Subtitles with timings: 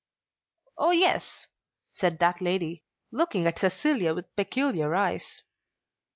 [0.79, 1.45] "Oh, yes!"
[1.91, 5.43] said that lady, looking at Cecilia with peculiar eyes.